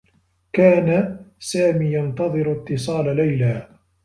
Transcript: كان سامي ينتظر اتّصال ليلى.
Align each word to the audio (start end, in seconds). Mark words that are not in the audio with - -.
كان 0.53 1.19
سامي 1.39 1.93
ينتظر 1.93 2.51
اتّصال 2.51 3.15
ليلى. 3.15 3.67